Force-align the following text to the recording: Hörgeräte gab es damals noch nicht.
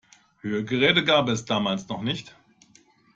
Hörgeräte 0.41 1.03
gab 1.05 1.29
es 1.29 1.45
damals 1.45 1.87
noch 1.87 2.01
nicht. 2.01 2.35